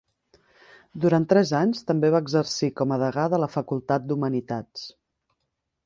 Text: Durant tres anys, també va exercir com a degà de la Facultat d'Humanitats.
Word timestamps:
Durant 1.03 1.27
tres 1.33 1.51
anys, 1.59 1.83
també 1.91 2.11
va 2.15 2.21
exercir 2.29 2.71
com 2.81 2.95
a 2.95 2.99
degà 3.05 3.27
de 3.35 3.41
la 3.45 3.51
Facultat 3.59 4.09
d'Humanitats. 4.09 4.89